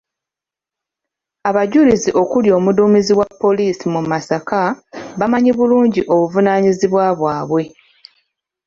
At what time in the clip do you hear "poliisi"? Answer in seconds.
3.41-3.85